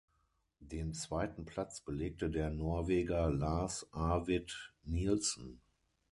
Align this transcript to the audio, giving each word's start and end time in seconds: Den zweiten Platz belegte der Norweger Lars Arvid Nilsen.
Den 0.63 0.95
zweiten 0.95 1.45
Platz 1.45 1.81
belegte 1.81 2.31
der 2.31 2.49
Norweger 2.49 3.29
Lars 3.29 3.87
Arvid 3.93 4.73
Nilsen. 4.83 5.61